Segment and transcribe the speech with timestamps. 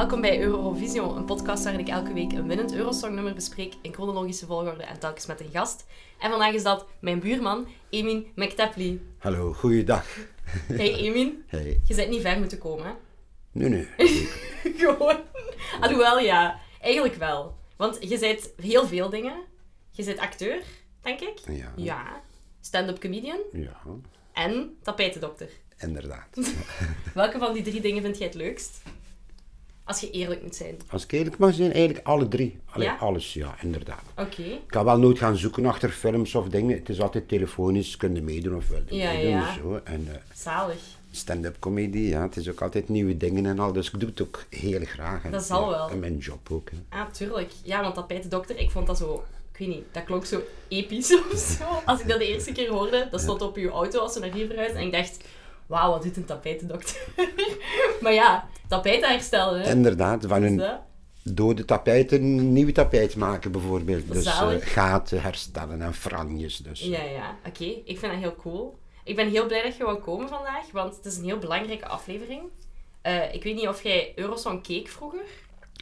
[0.00, 4.46] Welkom bij Eurovisio, een podcast waarin ik elke week een winnend Eurosongnummer bespreek in chronologische
[4.46, 5.86] volgorde en telkens met een gast.
[6.18, 9.00] En vandaag is dat mijn buurman, Emin McTapley.
[9.18, 10.06] Hallo, goeiedag.
[10.66, 11.80] Hey Emin, Hey.
[11.84, 12.92] je bent niet ver moeten komen, hè?
[13.52, 13.88] Nee, nee.
[14.78, 15.16] Gewoon.
[15.80, 16.60] Alhoewel, ja.
[16.80, 17.56] Eigenlijk wel.
[17.76, 19.34] Want je bent heel veel dingen.
[19.90, 20.62] Je bent acteur,
[21.00, 21.38] denk ik.
[21.48, 21.72] Ja.
[21.76, 22.22] Ja.
[22.60, 23.38] Stand-up comedian.
[23.52, 23.80] Ja,
[24.32, 25.48] En tapijtendokter.
[25.78, 26.52] inderdaad.
[27.14, 28.82] Welke van die drie dingen vind jij het leukst?
[29.90, 30.76] Als je eerlijk moet zijn.
[30.90, 32.58] Als ik eerlijk mag zijn, eigenlijk alle drie.
[32.70, 32.96] Allee, Ja?
[32.96, 34.02] alles, ja, inderdaad.
[34.16, 34.42] Oké.
[34.42, 36.76] Ik ga wel nooit gaan zoeken achter films of dingen.
[36.78, 39.30] Het is altijd telefonisch, kun je meedoen of wel Ja, meedoen.
[39.30, 39.54] ja.
[39.54, 39.80] Zo.
[39.84, 40.78] En eh, Zalig.
[41.10, 43.72] stand-up comedy, ja, het is ook altijd nieuwe dingen en al.
[43.72, 45.24] Dus ik doe het ook heel graag.
[45.24, 45.90] En, Dat zal ja, wel.
[45.90, 46.70] En mijn job ook.
[46.70, 46.98] Hè.
[46.98, 47.50] Ah, tuurlijk.
[47.62, 49.24] Ja, want tapijtendokter, ik vond dat zo...
[49.52, 51.64] Ik weet niet, dat klonk zo episch of zo.
[51.86, 54.32] Als ik dat de eerste keer hoorde, dat stond op uw auto als we naar
[54.32, 54.80] hier verhuisden.
[54.80, 55.16] En ik dacht,
[55.70, 56.96] wauw, wat doet een tapijtendokter?
[58.02, 59.70] maar ja, tapijten herstellen, hè.
[59.70, 60.80] Inderdaad, van Dus een dat-
[61.22, 64.12] dode tapijt een nieuwe tapijt maken bijvoorbeeld.
[64.12, 66.56] Dus eh, gaten herstellen en franjes.
[66.56, 66.80] Dus.
[66.80, 67.36] Ja, ja.
[67.46, 68.78] Oké, ik vind dat heel cool.
[69.04, 71.86] Ik ben heel blij dat je wou komen vandaag, want het is een heel belangrijke
[71.86, 72.42] aflevering.
[73.02, 75.22] Eh, ik weet niet of jij Eurosong keek vroeger.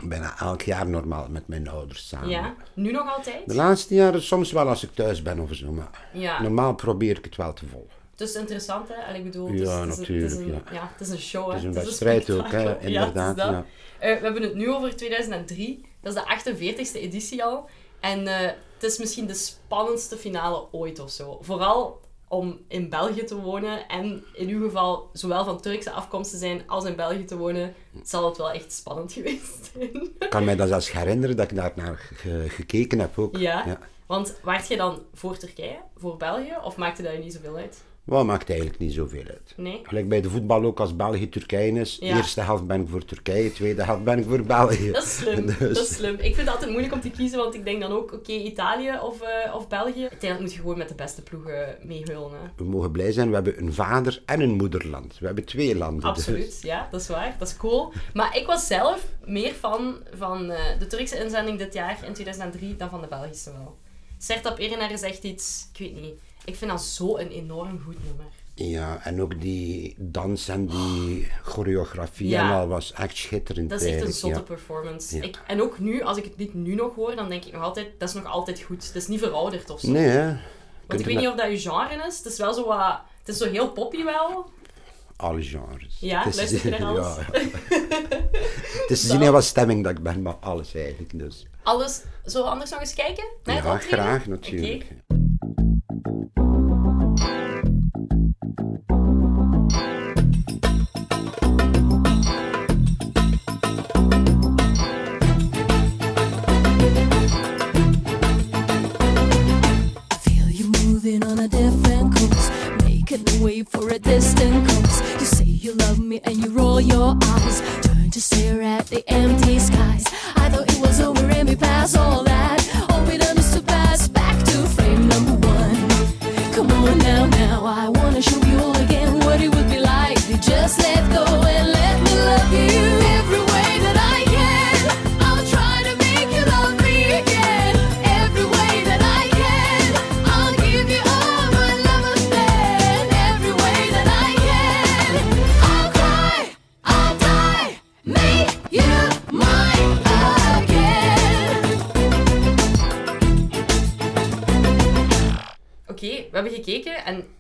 [0.05, 2.29] Bijna elk jaar normaal met mijn ouders samen.
[2.29, 2.55] Ja.
[2.75, 3.43] Nu nog altijd?
[3.47, 6.43] De laatste jaren soms wel als ik thuis ben of zo, maar Ja.
[6.43, 7.97] normaal probeer ik het wel te volgen.
[8.19, 9.15] Het is interessant, hè?
[9.15, 10.91] Ik bedoel, Ja, het is, het is een- het is natuurlijk, een, ja.
[10.93, 11.53] het is een show, hè?
[11.53, 12.63] Het is een wedstrijd ook, hè.
[12.69, 13.37] Ja, inderdaad.
[13.37, 13.65] Ja,
[13.99, 15.85] Eh, we hebben het nu over 2003.
[16.03, 17.69] Dat is de 48e editie al.
[18.01, 21.39] En eh, het is misschien de spannendste finale ooit of zo.
[21.43, 26.37] Vooral om in België te wonen en in uw geval zowel van Turkse afkomst te
[26.37, 29.91] zijn als in België te wonen, zal het wel echt spannend geweest zijn.
[30.19, 33.37] Ik kan mij dat zelfs herinneren dat ik daar naar ge- gekeken heb ook.
[33.37, 33.79] ja.
[34.07, 37.83] Want waart je dan voor Turkije, voor België, of maakte dat je niet zoveel uit?
[38.09, 39.53] Wat maakt eigenlijk niet zoveel uit.
[39.57, 39.81] Nee?
[39.83, 41.97] Gelijk bij de voetbal ook als België-Turkije is.
[42.01, 42.17] Ja.
[42.17, 44.91] Eerste helft ben ik voor Turkije, tweede helft ben ik voor België.
[44.93, 45.47] Dat is slim.
[45.47, 46.15] Dus- Dat is slim.
[46.15, 48.93] Ik vind het altijd moeilijk om te kiezen, want ik denk dan ook, oké, Italië
[49.03, 50.01] of, eh, of België.
[50.01, 52.53] Uiteindelijk moet je gewoon met de beste ploegen meehullen.
[52.57, 55.19] We mogen blij zijn, we hebben een vader en een moederland.
[55.19, 56.01] We hebben twee landen.
[56.01, 56.09] dus.
[56.09, 57.37] Absoluut, ja, dat is waar.
[57.39, 57.93] Dat is cool.
[58.15, 62.77] Maar ik was zelf meer fan van eh, de Turkse inzending dit jaar in 2003
[62.77, 63.77] dan van de Belgische wel.
[64.19, 66.21] Sertab Erener is echt iets, ik weet niet.
[66.49, 68.25] Ik vind dat zo een enorm goed nummer.
[68.55, 72.49] Ja, en ook die dans en die choreografie Ja.
[72.51, 73.71] en al was echt schitterend.
[73.71, 74.45] Dat is echt een zotte ja.
[74.45, 75.17] performance.
[75.17, 75.23] Ja.
[75.23, 77.63] Ik, en ook nu, als ik het lied nu nog hoor, dan denk ik nog
[77.63, 78.87] altijd, dat is nog altijd goed.
[78.87, 79.91] Het is niet verouderd of zo.
[79.91, 80.25] Nee, hè.
[80.27, 80.39] Want
[80.87, 82.17] Kunt ik weet niet of dat je genre is.
[82.19, 83.01] Het is wel zo wat...
[83.19, 84.51] Het is zo heel poppy wel.
[85.17, 85.97] Alle genres.
[86.01, 87.17] Ja, Het is- luister je naar alles?
[87.17, 87.49] Ja, ja.
[88.81, 91.19] Het is zien in wat stemming dat ik ben, maar alles eigenlijk.
[91.19, 91.47] Dus.
[91.63, 92.03] Alles...
[92.25, 93.25] Zullen we anders nog eens kijken?
[93.45, 94.87] Naar Ja, graag natuurlijk.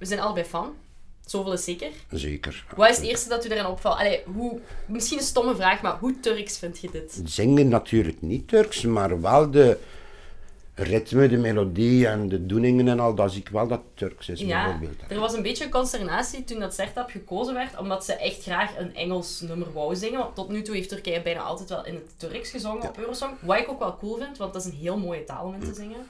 [0.08, 0.74] Zijn allebei fan.
[1.26, 1.90] Zoveel is zeker.
[2.10, 2.64] Zeker.
[2.76, 3.98] Wat is het eerste dat u daarin opvalt?
[3.98, 7.20] Allee, hoe, misschien een stomme vraag, maar hoe Turks vind je dit?
[7.24, 9.78] Zingen natuurlijk niet Turks, maar wel de
[10.74, 14.40] ritme, de melodie en de doeningen en al, dat zie ik wel dat Turks is
[14.40, 15.10] Ja, bijvoorbeeld.
[15.10, 18.94] er was een beetje consternatie toen dat Sertab gekozen werd, omdat ze echt graag een
[18.94, 20.18] Engels nummer wou zingen.
[20.18, 23.32] Want tot nu toe heeft Turkije bijna altijd wel in het Turks gezongen op Eurosong.
[23.40, 25.60] Wat ik ook wel cool vind, want dat is een heel mooie taal om in
[25.60, 26.06] te zingen.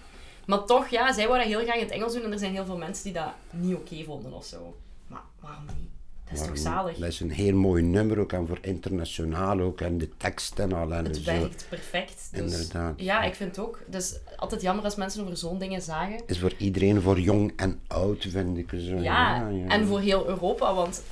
[0.48, 2.64] Maar toch, ja, zij dat heel graag in het Engels doen en er zijn heel
[2.64, 4.76] veel mensen die dat niet oké vonden of zo.
[5.06, 5.88] Maar waarom niet?
[6.24, 6.96] Dat is toch zalig?
[6.96, 10.72] Dat is een heel mooi nummer ook en voor internationaal ook en de tekst en
[10.72, 10.92] al.
[10.92, 11.22] En Het zo.
[11.22, 12.28] werkt perfect.
[12.32, 12.94] Dus, Inderdaad.
[12.96, 13.80] Ja, ik vind het ook.
[13.86, 16.20] Dus altijd jammer als mensen over zo'n dingen zagen.
[16.26, 18.70] Is voor iedereen, voor jong en oud, vind ik.
[18.70, 18.94] Zo.
[18.96, 21.02] Ja, en voor heel Europa, want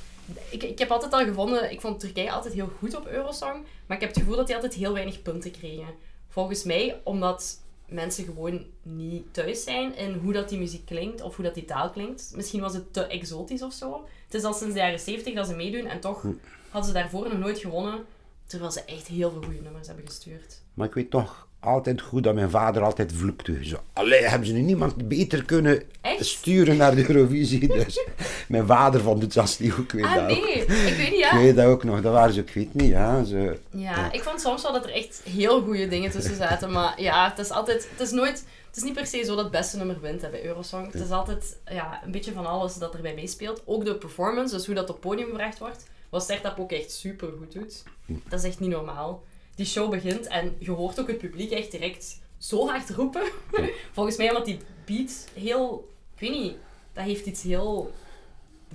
[0.49, 3.97] ik, ik heb altijd al gevonden, ik vond Turkije altijd heel goed op Eurosong, maar
[3.97, 5.87] ik heb het gevoel dat die altijd heel weinig punten kregen.
[6.27, 11.35] Volgens mij omdat mensen gewoon niet thuis zijn in hoe dat die muziek klinkt of
[11.35, 12.31] hoe dat die taal klinkt.
[12.35, 14.05] Misschien was het te exotisch of zo.
[14.25, 16.25] Het is al sinds de jaren 70 dat ze meedoen en toch
[16.69, 18.05] hadden ze daarvoor nog nooit gewonnen
[18.47, 20.61] Terwijl ze echt heel veel goede nummers hebben gestuurd.
[20.73, 23.65] Maar ik weet toch altijd goed dat mijn vader altijd vloekte.
[23.65, 26.25] Zo, allee, hebben ze nu niemand beter kunnen Echt?
[26.25, 27.67] sturen naar de Eurovisie?
[27.83, 27.99] Dus
[28.47, 29.83] mijn vader vond het zelfs niet goed.
[29.83, 30.43] Ik weet Ah, dat ook.
[30.43, 30.53] nee.
[30.53, 31.37] Ik weet niet, Ik ja.
[31.37, 32.01] weet dat ook nog.
[32.01, 33.23] Dat waren ze, ik weet niet, ja.
[33.23, 36.71] Ze, Ja, ik vond soms wel dat er echt heel goede dingen tussen zaten.
[36.71, 37.87] Maar ja, het is altijd...
[37.91, 38.45] Het is nooit...
[38.67, 40.91] Het is niet per se zo dat het beste nummer wint hè, bij Eurosong.
[40.91, 43.61] Het is altijd ja, een beetje van alles dat erbij meespeelt.
[43.65, 45.85] Ook de performance, dus hoe dat op podium gebracht wordt.
[46.09, 47.83] Wat Sertap ook echt super goed doet.
[48.29, 49.23] Dat is echt niet normaal.
[49.55, 53.21] Die show begint en je hoort ook het publiek echt direct zo hard roepen.
[53.93, 55.89] Volgens mij omdat die beat heel...
[56.15, 56.55] Ik weet niet,
[56.93, 57.93] dat heeft iets heel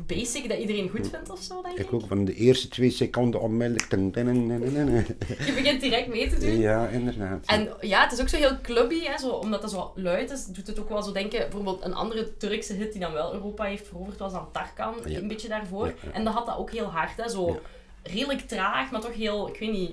[0.07, 1.85] basic dat iedereen goed vindt of zo, denk ik.
[1.87, 3.91] ik ook van de eerste twee seconden onmiddellijk.
[5.47, 6.59] Je begint direct mee te doen.
[6.59, 7.47] Ja, inderdaad.
[7.47, 10.47] En ja, het is ook zo heel clubby, hè, zo, omdat dat zo luid is,
[10.47, 11.39] doet het ook wel zo denken...
[11.39, 15.19] Bijvoorbeeld een andere Turkse hit die dan wel Europa heeft veroverd, was dan Tarkan, Ja.
[15.19, 15.87] een beetje daarvoor.
[15.87, 16.13] Ja, ja.
[16.13, 17.61] En dat had dat ook heel hard, hè, zo
[18.03, 19.93] redelijk traag, maar toch heel, ik weet niet,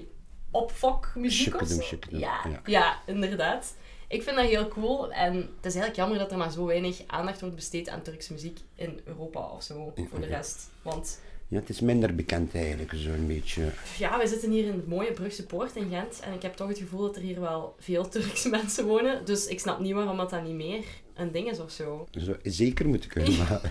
[0.51, 1.97] opfok muziek of zo.
[2.09, 2.41] ja.
[2.65, 2.97] ja.
[3.05, 3.73] inderdaad.
[4.09, 7.01] Ik vind dat heel cool en het is eigenlijk jammer dat er maar zo weinig
[7.07, 10.69] aandacht wordt besteed aan Turkse muziek in Europa of zo, voor de rest.
[10.81, 13.71] Want Ja, het is minder bekend eigenlijk, zo'n beetje.
[13.97, 16.19] ja, we zitten hier in het mooie Brugse Poort in Gent.
[16.19, 19.25] En ik heb toch het gevoel dat er hier wel veel Turkse mensen wonen.
[19.25, 20.83] Dus ik snap niet waarom dat dan niet meer
[21.15, 22.07] een ding is of zo.
[22.11, 23.61] Zo, zeker moeten kunnen, maar...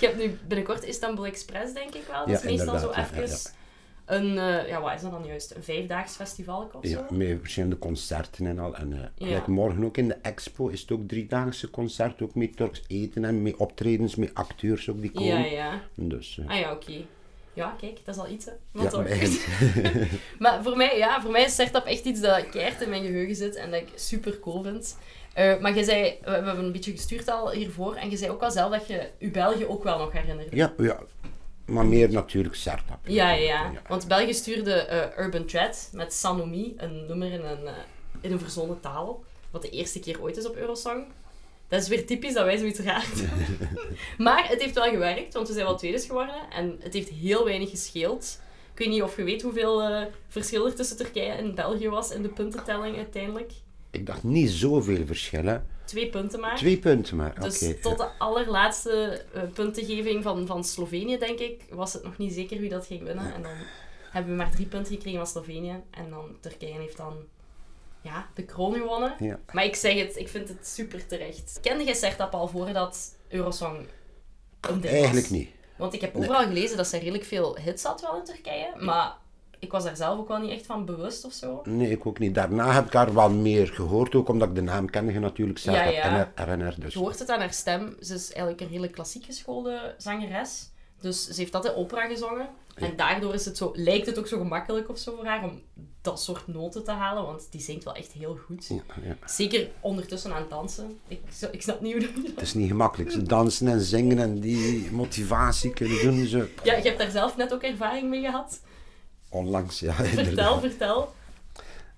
[0.00, 2.18] Je hebt nu binnenkort Istanbul Express, denk ik wel.
[2.18, 3.36] Dat Ja, is meestal zo even ja,
[4.08, 4.38] een...
[4.38, 5.54] eh, ja, wat is dat dan juist?
[5.54, 6.88] Een vijfdaags festival of zo?
[6.90, 8.76] Ja, met verschillende concerten en al.
[8.76, 9.42] En eh, Ja.
[9.46, 13.42] morgen ook in de expo is het ook driedaagse concert, ook met Turks eten en
[13.42, 15.28] met optredens, met acteurs ook die komen.
[15.28, 15.44] ja.
[15.44, 15.80] ja.
[15.94, 16.92] Dus, eh, Ah ja, oké.
[17.52, 18.52] Ja, kijk, dat is al iets, hè.
[18.72, 19.02] Maar ja, toch.
[19.08, 20.08] maar-
[20.38, 23.34] Maar voor mij, ja, voor mij is Sertap echt iets dat keihard in mijn geheugen
[23.36, 24.96] zit en dat ik super cool vind.
[25.60, 28.50] Maar je zei, we hebben een beetje gestuurd al hiervoor, en je zei ook al
[28.50, 30.56] zelf dat je je België ook wel nog herinnerde.
[30.56, 30.98] ja, ja,
[31.68, 32.98] maar meer natuurlijk Sertap.
[33.02, 33.82] Ja, ja, ja.
[33.88, 37.74] Want België stuurde eh, Urban Thread met Sanomi, een nummer in een, eh,
[38.20, 39.24] in een verzonnen taal.
[39.50, 41.06] Wat de eerste keer ooit is op Eurosong.
[41.68, 43.68] Dat is weer typisch dat wij zoiets raar doen.
[44.26, 46.50] maar het heeft wel gewerkt, want we zijn wel tweede geworden.
[46.50, 48.40] En het heeft heel weinig gescheeld.
[48.72, 52.10] Ik weet niet of je weet hoeveel eh, verschil er tussen Turkije en België was
[52.10, 53.52] in de puntentelling uiteindelijk.
[53.98, 55.66] Ik dacht niet zoveel verschillen.
[55.84, 56.56] Twee punten maar.
[56.56, 57.40] Twee punten maar.
[57.40, 62.32] Dus tot de allerlaatste eh, puntengeving van, van Slovenië, denk ik, was het nog niet
[62.32, 63.34] zeker wie dat ging winnen.
[63.34, 63.52] En dan
[64.10, 65.82] hebben we maar drie punten gekregen van Slovenië.
[65.90, 67.14] En dan Turkije heeft dan
[68.00, 69.14] ja, de kroon gewonnen.
[69.18, 69.40] Ja.
[69.52, 71.58] Maar ik zeg het, ik vind het super terecht.
[71.62, 73.76] Kende jij Sertap al voordat Eurosong
[74.60, 74.92] een ding was?
[74.92, 75.48] Eigenlijk niet.
[75.76, 78.74] Want ik heb overal gelezen dat ze redelijk veel hits had wel in Turkije.
[78.76, 79.16] Maar
[79.58, 81.62] ik was daar zelf ook wel niet echt van bewust of zo.
[81.64, 82.34] Nee, ik ook niet.
[82.34, 85.58] Daarna heb ik haar wel meer gehoord, ook omdat ik de naam kende je natuurlijk
[85.58, 86.72] zelf Ja, ja.
[86.78, 86.92] Dus.
[86.92, 87.96] Je hoort het aan haar stem.
[88.00, 90.70] Ze is eigenlijk een hele klassiek geschoolde zangeres.
[91.00, 92.48] Dus ze heeft altijd opera gezongen.
[92.74, 95.60] En daardoor is het zo, lijkt het ook zo gemakkelijk of zo voor haar om
[96.00, 97.24] dat soort noten te halen.
[97.24, 98.66] Want die zingt wel echt heel goed.
[98.68, 99.16] Ja, ja.
[99.26, 100.98] Zeker ondertussen aan het dansen.
[101.08, 101.20] Ik,
[101.50, 102.10] ik snap niet hoe dat...
[102.26, 103.10] Het is niet gemakkelijk.
[103.10, 106.26] Ze dansen en zingen en die motivatie kunnen doen.
[106.26, 106.48] Ze...
[106.62, 108.60] Ja, je hebt daar zelf net ook ervaring mee gehad.
[109.28, 110.60] Onlangs, ja, Vertel, inderdaad.
[110.60, 111.14] vertel.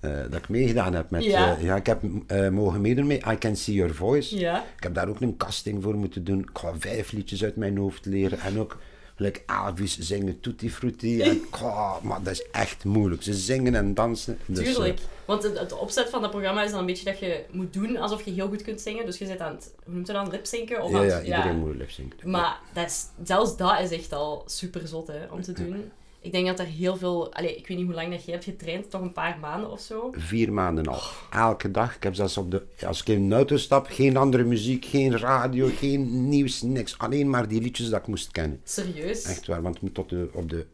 [0.00, 1.24] Eh, dat ik meegedaan heb met...
[1.24, 1.56] Ja.
[1.56, 4.38] eh, ja, ik heb eh, mogen meedoen met I Can See Your Voice.
[4.38, 4.64] Ja.
[4.76, 6.40] Ik heb daar ook een casting voor moeten doen.
[6.40, 8.40] Ik ga vijf liedjes uit mijn hoofd leren.
[8.40, 8.78] En ook
[9.16, 11.22] like Elvis zingen, Tutti Frutti.
[11.22, 11.40] En,
[12.02, 13.22] maar dat is echt moeilijk.
[13.22, 14.38] Ze zingen en dansen.
[14.46, 15.00] Dus, Tuurlijk.
[15.24, 17.96] Want het, het opzet van dat programma is dan een beetje dat je moet doen
[17.96, 19.06] alsof je heel goed kunt zingen.
[19.06, 20.82] Dus je zit aan het, hoe noemt het dan, lipzinken?
[20.82, 22.30] Of ja, aan ja, iedereen moet lipzinken.
[22.30, 25.90] Maar dat is, zelfs dat is echt al super zot hè, om te doen.
[26.22, 27.34] Ik denk dat er heel veel...
[27.34, 29.80] Allee, ik weet niet hoe lang dat jij hebt getraind, toch een paar maanden of
[29.80, 30.08] zo.
[30.12, 31.00] Vier maanden al.
[31.30, 31.96] Elke dag.
[31.96, 35.18] Ik heb zelfs op de, als ik in een auto stap, geen andere muziek, geen
[35.18, 36.98] radio, geen nieuws, niks.
[36.98, 38.60] Alleen maar die liedjes dat ik moest kennen.
[38.64, 39.24] Serieus.
[39.24, 40.66] Echt waar, want het moet tot de, op de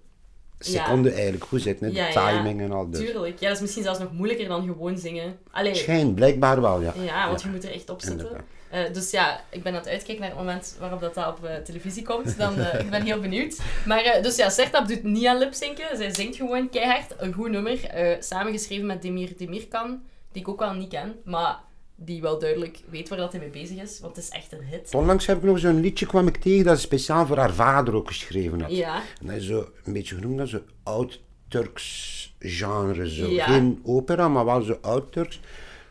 [0.58, 1.86] seconde eigenlijk goed zitten.
[1.86, 2.36] hè, De Ja, ja.
[2.36, 2.90] timing en al.
[2.90, 3.00] Dus.
[3.00, 3.38] Tuurlijk.
[3.40, 5.38] Ja, dat is misschien zelfs nog moeilijker dan gewoon zingen.
[5.50, 6.94] Allee, Schijnt, blijkbaar wel, ja.
[7.04, 8.18] ja, want je moet er echt op zitten.
[8.18, 8.46] Inderdaad.
[8.70, 11.44] Eh, dus ja, ik ben aan het uitkijken naar het moment waarop dat, dat op
[11.44, 12.38] eh, televisie komt.
[12.38, 13.60] Dan, eh, ik ben heel benieuwd.
[13.86, 15.96] Maar dus ja, Sertap doet niet aan lipzinken.
[15.96, 17.14] Zij zingt gewoon keihard.
[17.18, 17.78] Een goed nummer.
[18.20, 20.02] samengeschreven met Demir Demirkan.
[20.32, 21.14] Die ik ook wel niet ken.
[21.24, 21.58] Maar
[21.96, 24.00] die wel duidelijk weet waar dat hij mee bezig is.
[24.00, 24.94] Want het is echt een hit.
[24.94, 27.94] Onlangs heb ik nog zo'n liedje kwam ik tegen dat ze speciaal voor haar vader
[27.94, 28.70] ook geschreven had.
[28.70, 29.02] Ja.
[29.20, 33.10] En dat is zo een beetje genoemd als zo oud-Turks genre.
[33.10, 33.30] Zo.
[33.30, 33.44] Ja.
[33.44, 35.40] Geen opera, maar wel zo oud-Turks.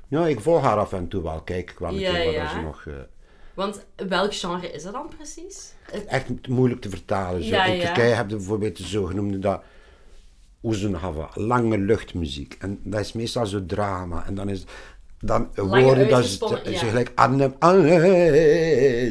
[0.08, 1.42] Ja, ik volg haar af en toe wel.
[1.42, 2.50] Kijk, ik wel een Ja, keer wat ja.
[2.50, 2.84] ze nog...
[2.88, 2.94] eh,
[3.54, 5.74] Want welk genre is dat dan precies?
[6.08, 7.44] Echt moeilijk te vertalen.
[7.44, 7.50] Zo.
[7.50, 7.80] Ja, in.
[7.80, 9.62] Turkije heb je bijvoorbeeld de zogenoemde dat
[10.64, 12.56] Uzunhava, lange luchtmuziek.
[12.60, 14.26] En dat is meestal zo drama.
[14.26, 14.64] En dan is
[15.20, 16.78] dan woorden dat ze, uitgesponnen, ja.
[16.78, 17.54] ze gelijk Anne,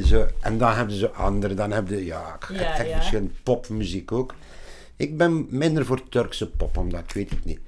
[0.07, 0.27] zo.
[0.41, 2.95] En dan hebben ze andere, dan hebben ze ja, Ja, echt ja.
[2.97, 4.35] verschillende popmuziek ook.
[4.97, 7.61] Ik ben minder voor Turkse pop, omdat ik weet het niet.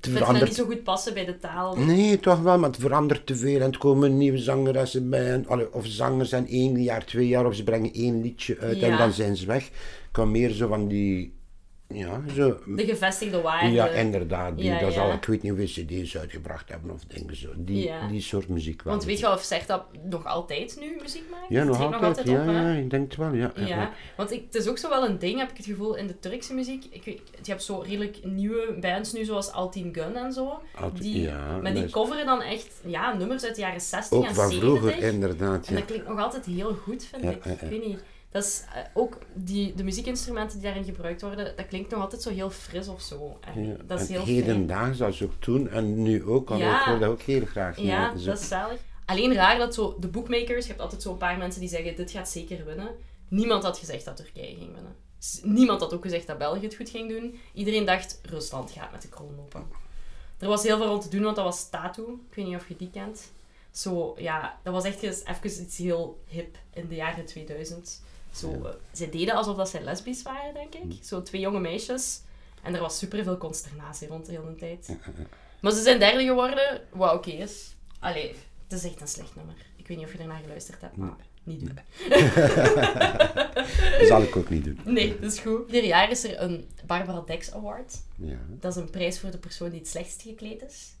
[0.00, 1.76] Het dat niet zo goed passen bij de taal.
[1.76, 5.32] Nee, toch wel, maar het verandert te veel en het komen nieuwe zangeressen bij.
[5.32, 8.82] En, allee, of zangers zijn één jaar, twee jaar, of ze brengen één liedje uit
[8.82, 9.64] en dan zijn ze weg.
[9.66, 9.72] Ik
[10.12, 11.32] kan meer zo van die,
[11.92, 12.58] ja, zo...
[12.66, 13.70] De gevestigde waarde.
[13.70, 14.56] Ja, inderdaad.
[14.56, 15.02] Die, Ja, dat ja.
[15.02, 17.48] al, ik weet niet hoeveel cd's uitgebracht hebben of dingen zo.
[17.56, 18.08] Die, Ja.
[18.08, 18.92] die soort muziek wel.
[18.92, 21.44] Want weet je wel of zegt dat nog altijd nu muziek maakt?
[21.48, 22.28] Ja, nog altijd.
[22.28, 22.52] ja, op, hè?
[22.72, 23.32] ja, ik denk het wel.
[23.32, 23.92] Ja, ja, Ja, ja.
[24.16, 26.18] want ik, het is ook zo wel een ding, heb ik het gevoel, in de
[26.18, 26.84] Turkse muziek.
[26.90, 27.04] Ik
[27.42, 30.60] je hebt zo redelijk nieuwe bands nu, zoals Altin Gun en zo.
[30.94, 34.34] Die, ja, maar die coveren dan echt ja, nummers uit de jaren 60 Ook en
[34.34, 34.78] van 70.
[34.80, 35.66] vroeger, inderdaad.
[35.66, 35.78] En Ja.
[35.80, 37.44] dat klinkt nog altijd heel goed, vind Ja, ik.
[37.44, 37.56] ja, ja.
[37.60, 38.02] Ik weet niet.
[38.30, 42.22] Dat is eh, ook die, de muziekinstrumenten die daarin gebruikt worden, dat klinkt nog altijd
[42.22, 43.38] zo heel fris of zo.
[43.40, 46.80] En Ja, Dat is heel hedendaags, als ook toen en nu ook, al Ja.
[46.80, 47.80] ik wil dat ook heel graag.
[47.80, 48.24] Ja, zo.
[48.24, 48.80] dat is zalig.
[49.04, 52.10] Alleen raar dat zo de bookmakers, je hebt altijd zo'n paar mensen die zeggen dit
[52.10, 52.88] gaat zeker winnen.
[53.28, 54.94] Niemand had gezegd dat Turkije ging winnen.
[55.42, 57.38] Niemand had ook gezegd dat België het goed ging doen.
[57.54, 59.64] Iedereen dacht Rusland gaat met de kroon lopen.
[60.38, 62.20] Er was heel veel rond te doen, want dat was Tattoo.
[62.30, 63.30] Ik weet niet of je die kent.
[63.70, 68.02] Zo, ja, dat was echt eens even iets heel hip in de jaren 2000.
[68.34, 71.04] Zo, eh, zij deden alsof dat zij lesbisch waren, denk ik.
[71.04, 72.20] Zo twee jonge meisjes.
[72.62, 74.96] En er was superveel consternatie rond de hele tijd.
[75.60, 77.74] Maar ze zijn derde geworden, wat oké is.
[77.98, 78.34] Allee,
[78.68, 79.54] het is echt een slecht nummer.
[79.76, 81.78] Ik weet niet of je ernaar geluisterd hebt, maar niet doen.
[83.98, 84.80] Dat zal ik ook niet doen.
[84.84, 85.66] Nee, dat is goed.
[85.66, 87.94] Ieder jaar is er een Barbara Dex Award.
[88.16, 88.36] Ja.
[88.48, 90.94] Dat is een prijs voor de persoon die het slechtst gekleed is.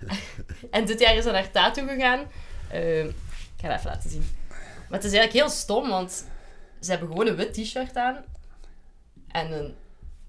[0.70, 2.26] en dit jaar is ze naar Tattoo gegaan.
[2.70, 3.14] Eh, ik
[3.60, 4.24] ga dat even laten zien.
[4.88, 6.26] Maar het is eigenlijk heel stom, want
[6.84, 8.24] ze hebben gewoon een wit t-shirt aan.
[9.28, 9.74] En een,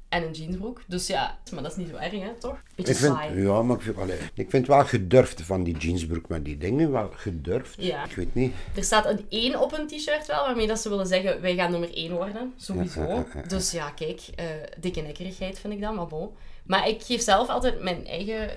[0.09, 0.81] en een jeansbroek.
[0.88, 2.57] Dus ja, maar dat is niet zo erg, hè, toch?
[2.75, 3.41] Beetje Ik vind, saai.
[3.41, 6.91] ja, maar ik vind, allee, ik vind wel gedurfd van die jeansbroek met die dingen,
[6.91, 7.75] wel gedurfd.
[7.77, 8.03] Ja.
[8.05, 8.53] Ik weet niet.
[8.75, 11.71] Er staat een 1 op een t-shirt wel, waarmee dat ze willen zeggen, wij gaan
[11.71, 12.53] nummer 1 worden.
[12.57, 13.01] Sowieso.
[13.01, 13.41] Ja, ja, ja, ja.
[13.41, 14.45] Dus ja, kijk, eh,
[14.79, 16.29] dikke nekkerigheid vind ik dan, maar bon.
[16.63, 18.50] Maar ik geef zelf altijd mijn eigen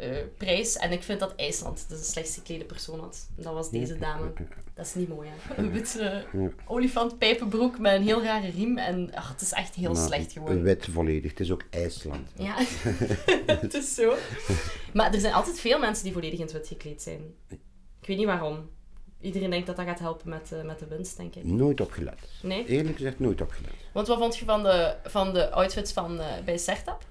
[0.00, 0.76] eh, prijs.
[0.76, 3.28] En ik vind dat IJsland de slechtst geklede persoon had.
[3.36, 4.32] Dat was deze dame.
[4.74, 5.56] Dat is niet mooi, hè.
[5.62, 6.24] Een witte
[6.66, 8.78] olifantpijpenbroek met een heel rare riem.
[8.78, 10.62] En ach, het is echt heel Maar slecht geworden.
[10.62, 11.30] Wit volledig.
[11.30, 12.28] Het is ook IJsland.
[12.34, 12.56] Ja,
[13.60, 14.14] het is zo.
[14.92, 17.20] Maar er zijn altijd veel mensen die volledig in het wit gekleed zijn.
[18.00, 18.70] Ik weet niet waarom.
[19.20, 21.44] Iedereen denkt dat dat gaat helpen met, eh, met de winst, denk ik.
[21.44, 22.18] Nooit opgelet.
[22.42, 22.66] Nee?
[22.66, 23.70] Eerlijk gezegd, nooit opgelet.
[23.92, 27.04] Want wat vond je van de, van de outfits van, eh, bij Sertap?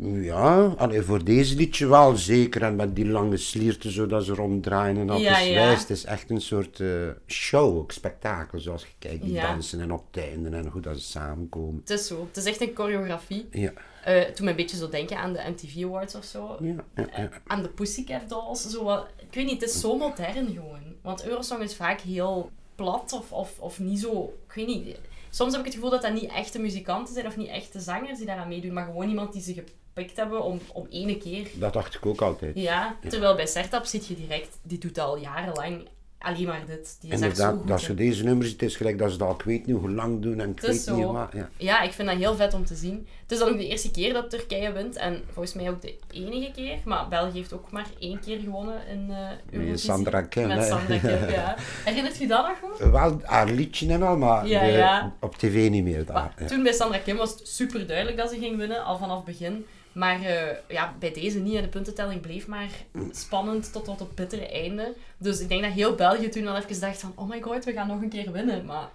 [0.00, 2.62] Ja, allee, voor deze liedje wel zeker.
[2.62, 5.60] En met die lange slierten zodat ze ronddraaien en alles Ja.
[5.60, 6.88] Het is echt een soort eh,
[7.26, 8.60] show, ook spektakel.
[8.60, 9.50] Zoals je kijkt, die Ja.
[9.52, 11.80] dansen en optijden en hoe dat ze samenkomen.
[11.80, 12.26] Het is zo.
[12.26, 13.46] Het is echt een choreografie.
[13.50, 13.72] Ja,
[14.04, 16.56] Eh toen me een beetje zo denken aan de MTV Awards of zo.
[16.60, 16.74] ja,
[17.16, 17.28] ja.
[17.46, 18.66] Aan de Pussycat Dolls.
[18.68, 20.80] Zo wat, ik weet niet, het is zo modern gewoon.
[21.02, 24.32] Want Eurosong is vaak heel plat of, of, of niet zo...
[24.48, 24.98] Ik weet niet.
[25.30, 28.16] Soms heb ik het gevoel dat dat niet echte muzikanten zijn of niet echte zangers
[28.18, 28.72] die daaraan meedoen.
[28.72, 29.64] Maar gewoon iemand die ze
[29.98, 32.52] gepikt hebben om, om ene keer Dat dacht ik ook altijd.
[32.54, 35.88] Ja, terwijl bij Sertap zit je direct, die doet al jarenlang
[36.18, 36.96] alleen maar dit.
[37.00, 37.80] Die is zo Inderdaad, goed.
[37.80, 37.96] je in.
[37.96, 40.40] deze nummer ziet, is gelijk dat ze dat al ik weet niet hoe lang doen
[40.40, 41.12] en ik weet niet zo.
[41.12, 41.28] wat.
[41.32, 41.48] Ja.
[41.56, 43.06] Ja, ik vind dat heel vet om te zien.
[43.22, 45.94] Het is dan ook de eerste keer dat Turkije wint en volgens mij ook de
[46.12, 46.78] enige keer.
[46.84, 49.16] Maar België heeft ook maar één keer gewonnen in eh
[49.50, 49.90] Eurovisie.
[49.90, 50.64] Sandra Kim, Met.
[50.64, 51.56] Sandra Kim, ja.
[51.84, 52.90] Herinnert je dat nog goed?
[52.90, 55.14] Wel haar liedje en al, maar Ja, de- ja.
[55.20, 56.04] op tv niet meer.
[56.04, 56.32] Daar.
[56.38, 56.46] Maar.
[56.48, 59.24] Toen bij Sandra Kim was het super duidelijk dat ze ging winnen, al vanaf het
[59.24, 59.66] begin.
[59.92, 61.54] Maar eh, ja, bij deze niet.
[61.54, 62.70] En de puntentelling bleef maar
[63.10, 64.94] spannend tot tot het bittere einde.
[65.16, 67.12] Dus ik denk dat heel België toen al even dacht van...
[67.14, 68.64] Oh my god, we gaan nog een keer winnen.
[68.64, 68.88] Maar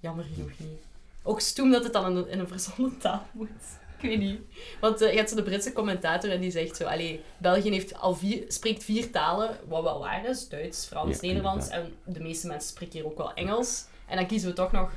[0.00, 0.80] jammer genoeg niet.
[1.22, 3.48] Ook stoem dat het dan in een, in een verzonnen taal moet.
[4.00, 4.40] Ik weet niet.
[4.80, 6.84] Want eh, je hebt zo de Britse commentator en die zegt zo...
[6.84, 10.48] Allee, België heeft al vier, spreekt vier talen, wat wel waar is.
[10.48, 11.68] Duits, Frans, Ja, Nederlands.
[11.68, 13.84] En de meeste mensen spreken hier ook wel Engels.
[14.06, 14.92] En dan kiezen we toch nog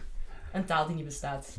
[0.55, 1.57] een taal die niet bestaat.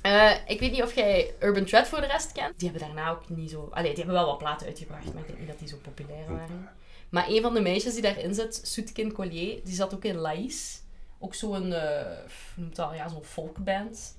[0.00, 2.58] Eh, ik weet niet of jij Urban Thread voor de rest kent.
[2.58, 3.68] Die hebben daarna ook niet zo...
[3.70, 6.28] Allee, die hebben wel wat platen uitgebracht, maar ik denk niet dat die zo populair
[6.28, 6.68] waren.
[7.08, 10.82] Maar een van de meisjes die daarin zit, Soetkin Collier, die zat ook in Laïs.
[11.18, 12.06] Ook zo'n, eh
[12.54, 14.16] hoe noemt dat, ja, zo'n folkband.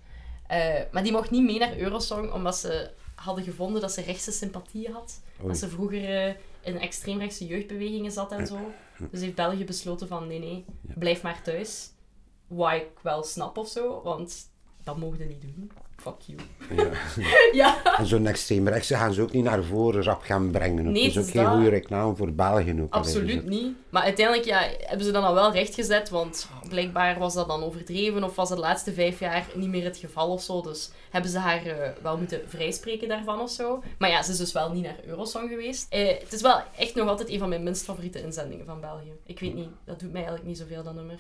[0.48, 4.32] Eh, maar die mocht niet mee naar Eurosong, omdat ze hadden gevonden dat ze rechtse
[4.32, 5.22] sympathie had.
[5.40, 5.48] Oei.
[5.48, 8.60] Dat ze vroeger eh, in extreemrechtse jeugdbewegingen zat en zo.
[9.12, 11.90] Dus heeft België besloten van, nee, nee, blijf maar thuis.
[12.48, 14.50] Wat ik wel snap of zo, want
[14.84, 15.72] dat mogen ze niet doen.
[15.96, 16.40] Fuck you.
[16.76, 16.92] Ja.
[17.84, 20.92] ja, En zo'n extreemrechtse gaan ze ook niet naar voren rap gaan brengen.
[20.92, 22.94] Nee, dat is ook geen goede reclame voor België ook.
[22.94, 23.76] Absoluut dus niet.
[23.90, 28.24] Maar uiteindelijk ja, hebben ze dan al wel rechtgezet, want blijkbaar was dat dan overdreven
[28.24, 30.62] of was het de laatste vijf jaar niet meer het geval of zo.
[30.62, 33.84] Dus hebben ze haar eh, wel moeten vrijspreken daarvan of zo.
[33.98, 35.86] Maar ja, ze is dus wel niet naar Eurosong geweest.
[35.90, 39.12] Eh, het is wel echt nog altijd een van mijn minst favoriete inzendingen van België.
[39.26, 41.20] Ik weet niet, dat doet mij eigenlijk niet zoveel, dat nummer.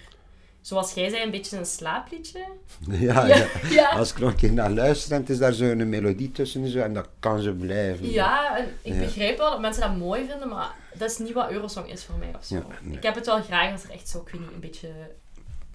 [0.65, 2.45] Zoals jij zei, een beetje een slaapliedje.
[2.89, 3.25] Ja,
[3.69, 3.89] Ja.
[3.89, 6.79] Als ik nog een keer naar luister, dan is daar zo'n melodie tussen en zo,
[6.79, 8.11] en dat kan zo blijven.
[8.11, 8.99] Ja, en ik Ja.
[8.99, 12.15] begrijp wel dat mensen dat mooi vinden, maar dat is niet wat Eurosong is voor
[12.17, 12.55] mij of zo.
[12.55, 12.97] Ja, nee.
[12.97, 14.89] Ik heb het wel graag als er echt zo, ik weet niet, een beetje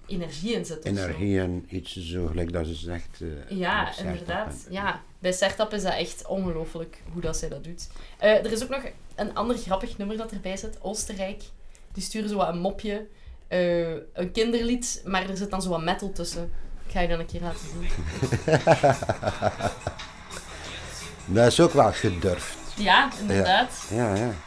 [0.07, 0.83] energie in zit.
[0.83, 0.89] zo.
[0.89, 3.21] Energie en iets zo, gelijk dat ze zegt.
[3.21, 4.53] eh, Ja, inderdaad.
[4.67, 7.87] en- Ja, bij Sertap is dat echt ongelooflijk hoe dat zij dat doet.
[8.19, 8.81] Eh, er is ook nog
[9.15, 10.77] een ander grappig nummer dat erbij zit.
[10.81, 11.41] Oostenrijk.
[11.93, 13.07] Die sturen zo wat een mopje.
[13.51, 16.51] Eh, een kinderlied, maar er zit dan zo wat metal tussen.
[16.85, 17.89] Ik ga je dan een keer laten zien.
[21.35, 22.57] Dat is ook wel gedurfd.
[22.75, 23.85] Ja, inderdaad.
[23.89, 24.31] Ja, ja.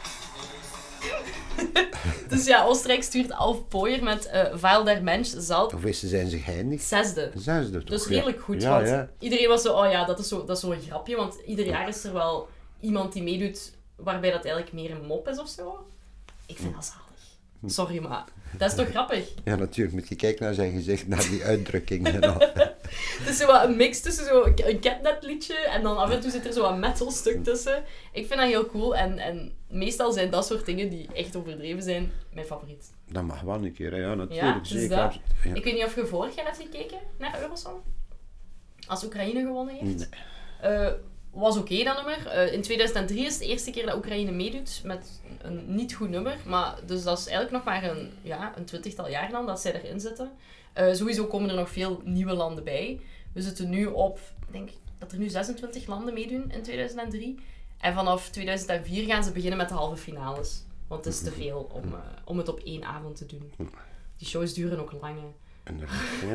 [2.29, 6.07] Dus ja, Oostenrijk stuurt Alf Pooier met eh Vaal der Mensch Zalt Of is ze
[6.07, 6.83] zijn ze geëindigd?
[6.83, 7.31] zesde.
[7.35, 7.83] Zesde toch?
[7.83, 9.09] Dus redelijk goed, Ja, want ja.
[9.19, 11.65] iedereen was zo, oh ja, dat is zo, dat is zo een grapje, want ieder
[11.65, 15.47] jaar is er wel iemand die meedoet waarbij dat eigenlijk meer een mop is of
[15.49, 15.85] zo.
[16.45, 17.04] Ik vind dat zalig.
[17.65, 18.23] Sorry, maar
[18.57, 19.31] dat is toch grappig?
[19.43, 19.95] Ja, natuurlijk.
[19.95, 22.39] Moet je kijken naar zijn gezicht, naar die uitdrukking en al.
[23.19, 26.31] Het is zo wat een mix tussen zo een catnetliedje en dan af en toe
[26.31, 27.83] zit er zo een metal stuk tussen.
[28.11, 31.83] Ik vind dat heel cool en, en meestal zijn dat soort dingen die echt overdreven
[31.83, 32.91] zijn mijn favoriet.
[33.11, 33.97] Dat mag wel een keer, hè.
[33.97, 34.59] ja, natuurlijk.
[34.59, 34.97] dus zeker.
[34.97, 35.19] dat.
[35.43, 35.53] Ja.
[35.53, 37.77] Ik weet niet of je vorig jaar hebt gekeken naar Eurosong.
[38.87, 39.97] Als Oekraïne gewonnen heeft.
[39.97, 40.07] Nee.
[40.61, 40.91] Eh,
[41.35, 42.27] was oké, dat nummer.
[42.27, 46.09] Eh, in 2003 is het de eerste keer dat Oekraïne meedoet met een niet goed
[46.09, 46.37] nummer.
[46.45, 49.81] Maar, dus dat is eigenlijk nog maar een, ja, een twintigtal jaar dan dat zij
[49.81, 50.31] erin zitten.
[50.73, 52.99] Eh, sowieso komen er nog veel nieuwe landen bij.
[53.33, 57.39] We zitten nu op, ik denk dat er nu 26 landen meedoen in 2003.
[57.79, 60.63] En vanaf 2004 gaan ze beginnen met de halve finales.
[60.87, 63.51] Want het is te veel om, eh, om het op één avond te doen.
[64.17, 65.19] Die shows duren ook lang.
[65.19, 65.73] hè.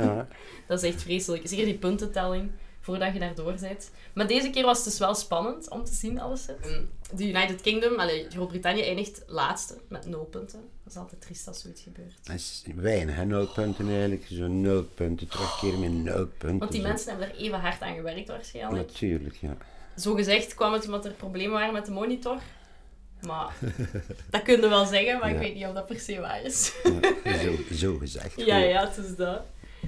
[0.01, 0.29] Ja,
[0.69, 1.49] Dat is echt vreselijk.
[1.49, 3.91] Zeker die puntentelling, voordat je daardoor bent.
[4.13, 6.47] Maar deze keer was het dus wel spannend om te zien, alles.
[7.15, 10.61] De United Kingdom, Groot-Brittannië eindigt laatste met nul punten.
[10.85, 12.15] Dat is altijd triest als zoiets gebeurt.
[12.23, 13.25] dat is weinig, hè.
[13.25, 14.25] Nul punten eigenlijk.
[14.29, 16.59] Zo'n nul punten, terugkeren met nul punten.
[16.59, 16.87] Want die Zo.
[16.87, 18.87] mensen hebben er even hard aan gewerkt waarschijnlijk.
[18.87, 19.57] Natuurlijk, ja.
[19.97, 22.39] Zo gezegd kwam het omdat er problemen waren met de monitor.
[23.21, 23.55] Maar
[24.31, 26.73] dat kun je wel zeggen, maar ik weet niet of dat per se waar is.
[27.25, 28.41] Ja, zo, zo gezegd.
[28.47, 29.43] Ja, ja, het is dat.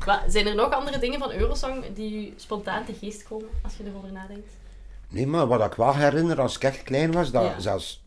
[0.07, 3.77] Maar zijn er nog andere dingen van Eurosong die je spontaan te geest komen als
[3.77, 4.49] je erover nadenkt?
[5.09, 7.61] Nee, maar wat ik wel herinner als ik echt klein was, dat Ja.
[7.61, 8.03] zelfs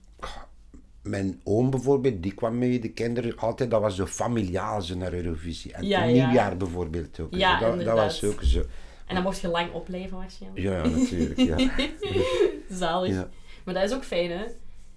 [1.02, 5.14] mijn oom bijvoorbeeld, die kwam mee, de kinderen, altijd, dat was zo familiaal zo naar
[5.14, 5.74] Eurovisie.
[5.74, 7.34] En Ja, nieuwjaar bijvoorbeeld ook.
[7.36, 8.64] Ja, dat, dat was ook zo.
[9.06, 10.62] En dan mocht je lang opblijven waarschijnlijk.
[10.64, 11.40] Ja, ja, natuurlijk.
[11.40, 11.58] Ja.
[12.80, 13.26] Zalig.
[13.64, 14.44] Maar dat is ook fijn, hè?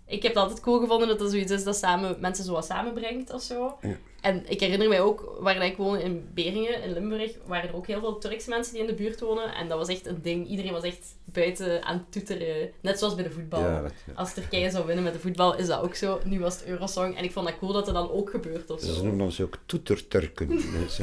[0.08, 2.64] Ik heb het altijd cool gevonden dat dat zoiets is dat samen, mensen zo wat
[2.64, 3.76] samenbrengt of zo.
[3.80, 3.96] Ja.
[4.20, 7.86] En ik herinner mij ook, waar ik woonde in Beringen, in Limburg, waren er ook
[7.86, 9.54] heel veel Turkse mensen die in de buurt wonen.
[9.54, 10.48] En dat was echt een ding.
[10.48, 12.70] Iedereen was echt buiten aan het toeteren.
[12.80, 13.60] Net zoals bij de voetbal.
[13.60, 14.12] Ja, dat- ja.
[14.14, 16.20] Als Turkije zou winnen met de voetbal, is dat ook zo.
[16.24, 17.16] Nu was het Eurosong.
[17.16, 19.58] En ik vond dat cool dat dat dan ook gebeurt of Ze noemen ons ook
[19.66, 20.48] toeterturken.
[20.78, 20.98] Dus,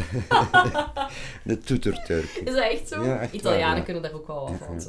[1.44, 2.46] de toeterturken.
[2.46, 3.02] Is dat echt zo?
[3.02, 4.82] Echt Italianen waar, kunnen daar ook wel wat van.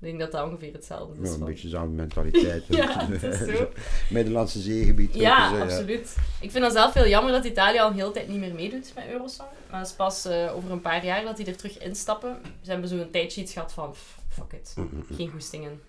[0.00, 0.06] Ja.
[0.08, 1.28] Ik denk dat dat ongeveer hetzelfde is.
[1.28, 2.64] Ja, een van- beetje dezelfde mentaliteit.
[2.76, 3.06] Ja,
[3.46, 3.68] zo.
[4.10, 5.14] Middellandse zeegebied.
[5.14, 6.16] Ja, dus, absoluut.
[6.40, 8.92] Ik vind dat zelf veel jammer dat Italië al een hele tijd niet meer meedoet
[8.94, 9.48] met Eurosong.
[9.70, 12.38] Maar het is pas eh, over een paar jaar dat die er terug instappen.
[12.62, 15.80] Ze hebben zo een tijdje iets gehad van, "Pff, fuck it, Mm, geen goestingen.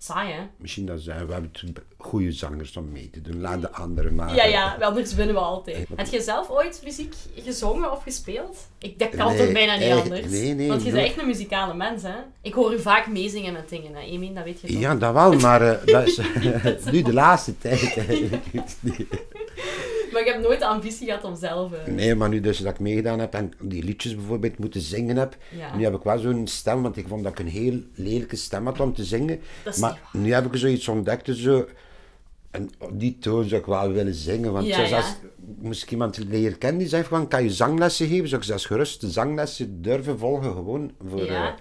[0.00, 0.40] Saai, hè?
[0.56, 1.50] Misschien dat ze, we hebben
[1.96, 3.40] goede zangers om mee te doen.
[3.40, 4.34] Laat de anderen maar.
[4.34, 5.88] Ja, ja, wel, anders winnen we altijd.
[5.96, 8.56] Heb je zelf ooit muziek gezongen of gespeeld?
[8.78, 10.30] Ik, dat kan Nee, toch bijna niet anders?
[10.30, 12.14] nee, nee, Want je bent echt een muzikale mens, hè?
[12.42, 14.00] Ik hoor u vaak meezingen met dingen, hè?
[14.00, 14.80] Emin, dat weet je toch?
[14.80, 16.20] Ja, dat wel, maar eh, dat is
[16.92, 17.96] nu de laatste tijd.
[20.18, 21.72] Maar ik heb nooit de ambitie gehad om zelf...
[21.72, 25.16] eh, Nee, maar nu dus dat ik meegedaan heb en die liedjes bijvoorbeeld moeten zingen
[25.16, 25.76] heb, Ja.
[25.76, 28.64] nu heb ik wel zo'n stem, want ik vond dat ik een heel lelijke stem
[28.66, 29.40] had om te zingen.
[29.80, 31.66] Maar nu heb ik zoiets ontdekt, dus zo,
[32.50, 34.52] en op die toon zou ik wel willen zingen.
[34.52, 35.14] Want Ja, als,
[35.58, 38.28] moest ik iemand leren kennen die zegt van, kan je zanglessen geven?
[38.28, 41.48] Zou ik zelfs gerust de zanglessen durven volgen, gewoon voor Ja.
[41.48, 41.54] eh,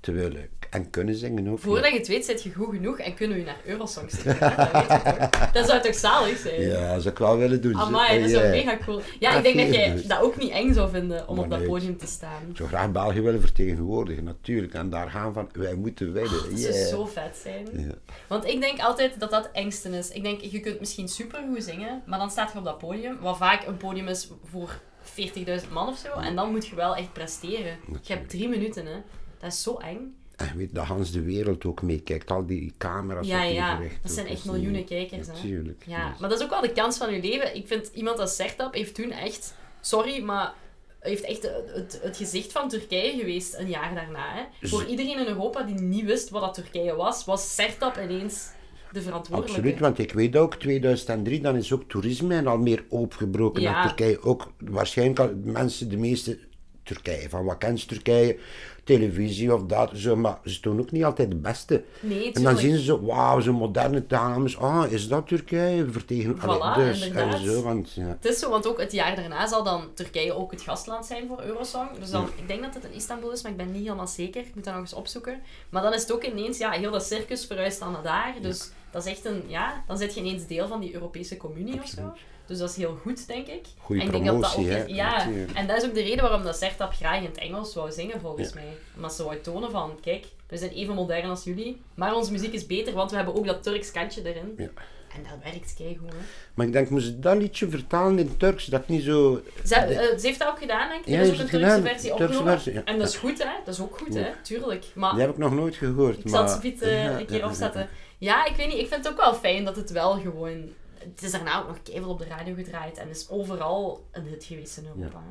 [0.00, 1.58] te willen en kunnen zingen ook.
[1.58, 4.38] Voordat je het weet, zit je goed genoeg en kunnen we naar Eurosong hè?
[4.72, 6.60] Dat, dat zou toch zalig zijn?
[6.60, 7.76] Ja, dat zou ik wel willen doen.
[7.76, 9.00] Amai, dat is wel mega cool.
[9.18, 11.58] Ja, ik denk dat jij dat ook niet eng zou vinden om Maar op dat
[11.58, 11.68] nee.
[11.68, 12.42] podium te staan.
[12.50, 14.74] Ik zou graag België willen vertegenwoordigen, natuurlijk.
[14.74, 16.32] En daar gaan van, wij moeten winnen.
[16.32, 16.88] Dat zou Yeah.
[16.88, 17.68] zo vet zijn.
[17.72, 17.94] Ja.
[18.28, 20.10] Want ik denk altijd dat dat engsten is.
[20.10, 23.36] Ik denk, je kunt misschien supergoed zingen, maar dan staat je op dat podium, wat
[23.36, 27.12] vaak een podium is voor 40.000 man of zo, en dan moet je wel echt
[27.12, 27.76] presteren.
[28.02, 28.96] Je hebt drie minuten, hè.
[29.38, 30.14] Dat is zo eng.
[30.50, 33.78] En weet dat Hans de wereld ook meekijkt, al die camera's Ja, ja.
[34.02, 35.32] Dat zijn echt miljoenen kijkers, hè.
[35.32, 35.82] Natuurlijk.
[35.86, 37.56] Ja, Dus- maar dat is ook wel de kans van je leven.
[37.56, 40.52] Ik vind iemand als Sertab heeft toen echt, sorry, maar
[41.00, 44.34] heeft echt het, het, gezicht van Turkije geweest een jaar daarna.
[44.34, 44.68] Hè.
[44.68, 48.48] Voor iedereen in Europa die niet wist wat dat Turkije was, was Sertab ineens
[48.92, 49.56] de verantwoordelijke.
[49.58, 53.72] Absoluut, want ik weet ook, 2003, dan is ook toerisme en al meer opgebroken Ja.
[53.72, 54.22] naar Turkije.
[54.22, 56.38] Ook waarschijnlijk al mensen, de meeste
[56.82, 58.38] Turkije, van wat kent Turkije,
[58.84, 61.84] televisie of dat, zo, maar ze doen ook niet altijd het beste.
[62.00, 65.86] Nee, en dan zien ze zo, wauw, zo'n moderne dames, ah, is dat Turkije?
[65.90, 67.34] Vertegen, Voilà, Allee, dus, inderdaad.
[67.34, 68.06] en zo, want ja.
[68.06, 71.28] Het is zo, want ook het jaar daarna zal dan Turkije ook het gastland zijn
[71.28, 71.88] voor Eurosong.
[71.98, 74.40] Dus dan, ik denk dat het in Istanbul is, maar ik ben niet helemaal zeker.
[74.40, 75.40] Ik moet dat nog eens opzoeken.
[75.70, 78.34] Maar dan is het ook ineens, ja, heel dat circus verhuist dan naar daar.
[78.42, 81.80] Dus dat is echt een, ja, dan zit je ineens deel van die Europese communie
[81.80, 82.12] of zo.
[82.46, 83.66] Dus dat is heel goed, denk ik.
[83.78, 85.52] Goeie en ik denk dat dat ook, hè, Ja, natuurlijk.
[85.52, 88.20] en dat is ook de reden waarom dat Sertab graag in het Engels wou zingen,
[88.20, 88.76] volgens mij.
[88.96, 92.52] Omdat ze wou tonen van, kijk, we zijn even modern als jullie, maar onze muziek
[92.52, 94.54] is beter, want we hebben ook dat Turks kantje erin.
[94.56, 94.68] Ja.
[95.16, 96.16] En dat werkt keigoed, hè.
[96.54, 99.42] Maar ik denk, moest ze dat liedje vertalen in Turks, dat niet zo...
[99.64, 101.08] Ze, eh, ze heeft dat ook gedaan, denk ik.
[101.08, 101.82] Ja, er is ook een Turkse gedaan.
[101.82, 102.52] versie Turkse opgenomen.
[102.52, 102.84] versie, ja.
[102.84, 103.50] En dat is goed, hè?
[103.64, 104.30] Dat is ook goed, hè?
[104.42, 104.84] Tuurlijk.
[104.94, 106.48] Maar Die heb ik nog nooit gehoord, ik maar...
[106.48, 107.88] zal het eh, een keer opzetten.
[108.18, 108.78] Ja, ik weet niet.
[108.78, 110.70] Ik vind het ook wel fijn dat het wel gewoon...
[111.10, 112.96] Het is daarna ook nog keihard op de radio gedraaid.
[112.98, 115.22] En is overal een hit geweest in Europa.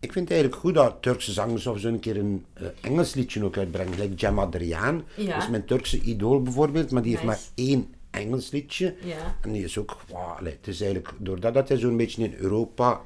[0.00, 3.14] Ik vind het eigenlijk goed dat Turkse zangers of zo een keer een eh, Engels
[3.14, 3.98] liedje ook uitbrengen.
[3.98, 5.32] Like Cem Adriaan, Ja.
[5.34, 8.94] dat is mijn Turkse idool bijvoorbeeld, maar die heeft maar één Engels liedje.
[9.04, 9.36] Ja.
[9.40, 12.34] En die is ook, wow, allee, het is eigenlijk, doordat dat hij zo'n beetje in
[12.34, 13.00] Europa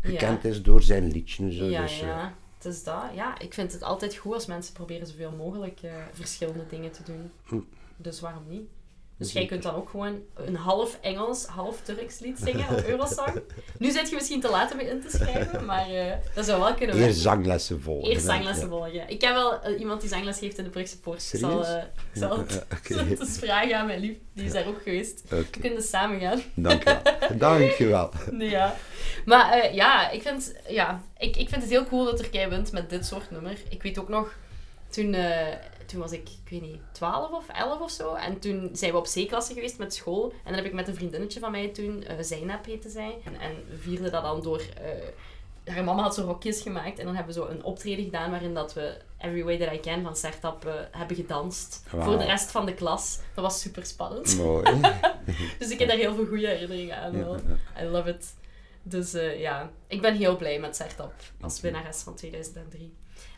[0.00, 0.48] gekend Ja.
[0.48, 1.52] is door zijn liedje.
[1.52, 2.34] Zo, Ja, dus, eh, ja.
[2.58, 3.02] Het is dat.
[3.14, 7.02] Ja, ik vind het altijd goed als mensen proberen zoveel mogelijk eh, verschillende dingen te
[7.02, 7.30] doen.
[7.44, 7.58] Hm.
[7.96, 8.68] Dus waarom niet?
[9.18, 13.42] Dus jij kunt dan ook gewoon een half Engels, half Turks lied zingen op Eurosong.
[13.78, 16.60] Nu zit je misschien te laat om je in te schrijven, maar eh, dat zou
[16.60, 18.10] wel kunnen Eerst zanglessen volgen.
[18.10, 19.08] Eerst zanglessen volgen.
[19.08, 21.30] Ik heb wel eh, iemand die zangles geeft in de Brugse Poort.
[21.32, 24.16] Ik zal, eh, zal het, Ja, eens vragen aan mijn lief.
[24.32, 25.22] Die is daar ook geweest.
[25.30, 26.42] Ja, We kunnen samen gaan.
[26.54, 27.02] dankjewel.
[27.38, 28.10] Dankjewel.
[28.30, 28.76] Nee, ja.
[29.24, 32.90] Maar ja, ik vind, ja ik, ik vind het heel cool dat Turkije wint met
[32.90, 33.56] dit soort nummer.
[33.68, 34.34] Ik weet ook nog,
[34.88, 35.16] toen,
[35.86, 38.14] toen was ik, ik weet niet, 12 of 11 of zo.
[38.14, 40.30] En toen zijn we op C-klasse geweest met school.
[40.30, 43.16] En dan heb ik met een vriendinnetje van mij toen, eh Zainab heette zij.
[43.24, 44.58] En, en we vierden dat dan door...
[44.82, 48.30] eh, haar mama had zo rokjes gemaakt en dan hebben we zo een optreden gedaan
[48.30, 51.82] waarin dat we Every Way That I Can van Sertab eh, hebben gedanst.
[51.86, 53.18] Voor de rest van de klas.
[53.34, 54.36] Dat was super spannend.
[54.36, 54.64] Mooi.
[55.58, 57.36] Dus ik heb daar heel veel goede herinneringen aan wel.
[57.82, 58.34] I love it.
[58.86, 62.94] Dus eh, ja, ik ben heel blij met Sertab als winnares van 2003.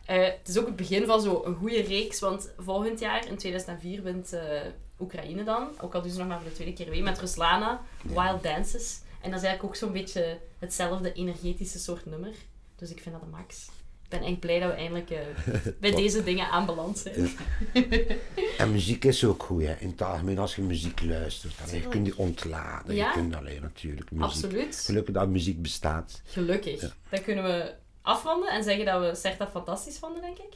[0.06, 4.02] Eh, het is ook het begin van zo'n goede reeks, want volgend jaar, in 2004,
[4.02, 4.60] wint eh,
[5.00, 5.68] Oekraïne dan.
[5.80, 9.00] Ook al doen ze nog maar voor de tweede keer mee, met Ruslana, Wild Dances.
[9.20, 12.34] En dat is eigenlijk ook zo'n beetje hetzelfde energetische soort nummer.
[12.76, 13.68] Dus ik vind dat de max.
[14.08, 15.18] Ik ben echt blij dat we eindelijk eh,
[15.80, 17.30] bij deze dingen aanbeland zijn.
[18.58, 19.74] En muziek is ook goed, hè.
[19.78, 21.54] in het algemeen als je muziek luistert.
[21.70, 22.94] Dan kunt je ontladen.
[22.94, 23.06] Ja.
[23.06, 24.26] Je kunt alleen natuurlijk muziek.
[24.26, 24.82] Absoluut.
[24.84, 26.22] Gelukkig dat muziek bestaat.
[26.24, 26.96] Gelukkig.
[27.08, 30.52] Dan kunnen we afronden en zeggen dat we Sertab fantastisch vonden, denk ik.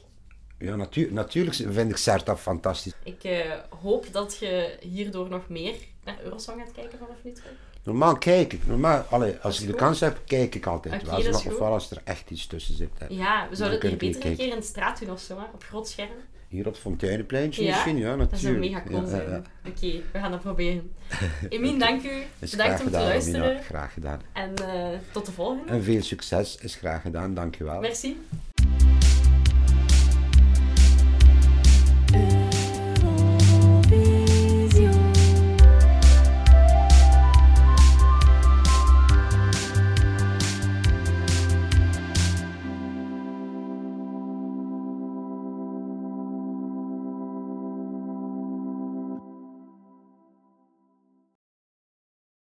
[0.58, 2.92] Ja, natuur, natuurlijk vind ik Sertab fantastisch.
[3.04, 7.44] Ik eh, hoop dat je hierdoor nog meer naar Eurosong gaat kijken vanaf nu toe.
[7.84, 8.66] Normaal kijk ik.
[8.66, 11.34] Normaal, allee, als ik de kans heb, kijk ik altijd Oké, wel.
[11.34, 12.90] ofwel als er echt iets tussen zit.
[12.98, 13.06] Hè.
[13.08, 15.44] Ja, we zouden het beter een keer in de straat doen of zo, hè?
[15.54, 16.10] op groot scherm.
[16.48, 18.30] Hier op het Fonteinenpleintje Ja, misschien, ja, natuurlijk.
[18.30, 19.22] Dat zou mega cool zijn.
[19.22, 19.70] ja, ja.
[19.70, 20.92] Oké, we gaan dat proberen.
[21.48, 22.22] Emin, dank u.
[22.38, 23.62] Is Bedankt om te luisteren.
[23.62, 24.20] Graag gedaan.
[24.32, 25.72] En eh, tot de volgende.
[25.72, 27.80] En veel succes is graag gedaan, dankjewel.
[27.80, 28.16] Merci.